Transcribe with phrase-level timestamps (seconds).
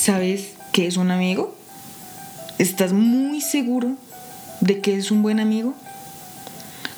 [0.00, 1.54] ¿Sabes qué es un amigo?
[2.56, 3.96] ¿Estás muy seguro
[4.62, 5.74] de que es un buen amigo?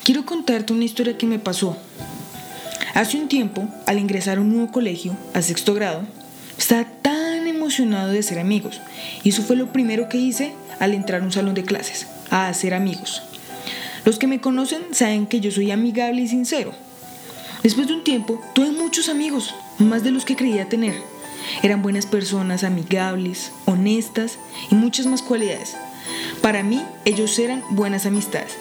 [0.05, 1.75] Quiero contarte una historia que me pasó.
[2.93, 6.03] Hace un tiempo, al ingresar a un nuevo colegio, a sexto grado,
[6.57, 8.79] estaba tan emocionado de ser amigos.
[9.21, 12.47] Y eso fue lo primero que hice al entrar a un salón de clases, a
[12.47, 13.21] hacer amigos.
[14.05, 16.71] Los que me conocen saben que yo soy amigable y sincero.
[17.63, 21.12] Después de un tiempo, tuve muchos amigos, más de los que creía tener.
[21.61, 24.37] Eran buenas personas, amigables, honestas
[24.69, 25.75] y muchas más cualidades.
[26.41, 28.57] Para mí, ellos eran buenas amistades.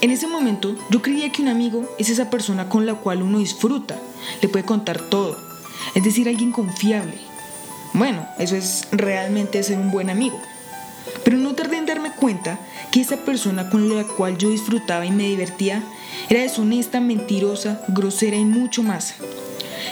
[0.00, 3.38] En ese momento yo creía que un amigo es esa persona con la cual uno
[3.38, 3.96] disfruta,
[4.42, 5.38] le puede contar todo,
[5.94, 7.14] es decir, alguien confiable.
[7.94, 10.38] Bueno, eso es realmente ser un buen amigo.
[11.24, 12.58] Pero no tardé en darme cuenta
[12.92, 15.82] que esa persona con la cual yo disfrutaba y me divertía
[16.28, 19.14] era deshonesta, mentirosa, grosera y mucho más.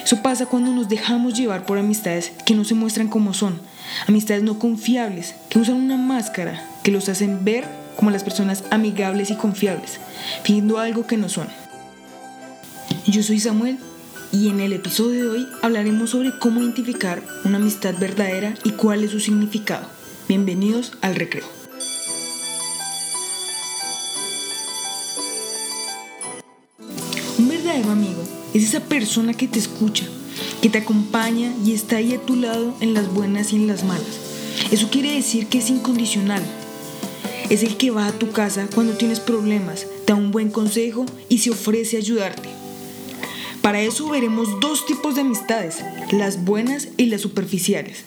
[0.05, 3.59] Eso pasa cuando nos dejamos llevar por amistades que no se muestran como son,
[4.07, 7.65] amistades no confiables, que usan una máscara, que los hacen ver
[7.97, 10.01] como las personas amigables y confiables,
[10.43, 11.49] fingiendo algo que no son.
[13.07, 13.79] Yo soy Samuel
[14.31, 19.05] y en el episodio de hoy hablaremos sobre cómo identificar una amistad verdadera y cuál
[19.05, 19.87] es su significado.
[20.29, 21.47] Bienvenidos al recreo.
[27.39, 30.07] Un verdadero amigo es esa persona que te escucha,
[30.63, 33.85] que te acompaña y está ahí a tu lado en las buenas y en las
[33.85, 34.21] malas.
[34.71, 36.43] Eso quiere decir que es incondicional,
[37.51, 41.39] es el que va a tu casa cuando tienes problemas, da un buen consejo y
[41.39, 42.49] se ofrece a ayudarte.
[43.61, 45.83] Para eso veremos dos tipos de amistades,
[46.13, 48.05] las buenas y las superficiales.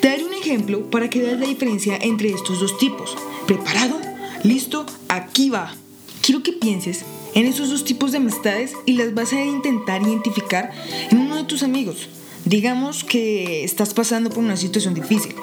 [0.00, 3.16] Te daré un ejemplo para que veas la diferencia entre estos dos tipos.
[3.46, 3.98] ¿Preparado?
[4.44, 4.86] ¿Listo?
[5.08, 5.74] Aquí va.
[6.22, 10.70] Quiero que pienses en esos dos tipos de amistades y las vas a intentar identificar
[11.10, 12.08] en uno de tus amigos.
[12.44, 15.34] Digamos que estás pasando por una situación difícil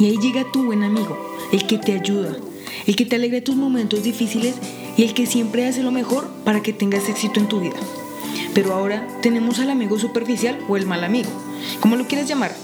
[0.00, 1.18] y ahí llega tu buen amigo,
[1.52, 2.36] el que te ayuda,
[2.86, 4.54] el que te alegra tus momentos difíciles
[4.96, 7.76] y el que siempre hace lo mejor para que tengas éxito en tu vida.
[8.54, 11.30] Pero ahora tenemos al amigo superficial o el mal amigo,
[11.80, 12.54] como lo quieras llamar.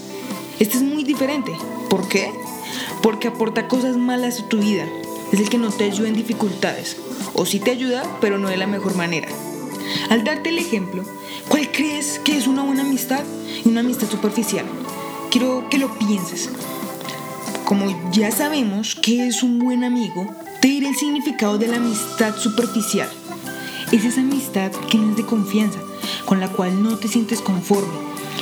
[0.59, 1.53] Este es muy diferente.
[1.91, 2.31] ¿Por qué?
[3.03, 4.87] Porque aporta cosas malas a tu vida.
[5.35, 6.97] Es el que no te ayuda en dificultades.
[7.33, 9.27] O sí te ayuda, pero no de la mejor manera.
[10.09, 11.03] Al darte el ejemplo,
[11.49, 13.25] ¿cuál crees que es una buena amistad
[13.65, 14.65] y una amistad superficial?
[15.33, 16.51] Quiero que lo pienses.
[17.65, 22.37] Como ya sabemos que es un buen amigo, te diré el significado de la amistad
[22.37, 23.09] superficial.
[23.91, 25.81] Es esa amistad que no es de confianza,
[26.27, 27.99] con la cual no te sientes conforme.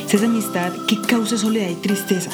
[0.07, 2.29] Es esa amistad que causa soledad y tristeza.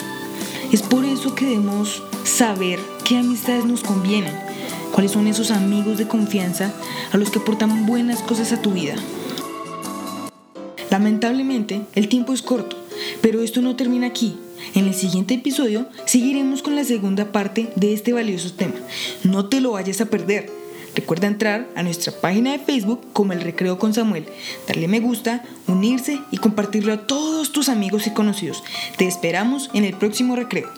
[0.73, 4.48] Es por eso que debemos saber qué amistades nos convienen,
[4.99, 6.73] cuáles son esos amigos de confianza
[7.13, 8.97] a los que aportan buenas cosas a tu vida.
[10.91, 12.77] Lamentablemente, el tiempo es corto,
[13.21, 14.37] pero esto no termina aquí.
[14.75, 18.75] En el siguiente episodio seguiremos con la segunda parte de este valioso tema.
[19.23, 20.51] No te lo vayas a perder.
[20.97, 24.27] Recuerda entrar a nuestra página de Facebook como El Recreo con Samuel,
[24.67, 28.65] darle me gusta, unirse y compartirlo a todos tus amigos y conocidos.
[28.97, 30.69] Te esperamos en el próximo recreo.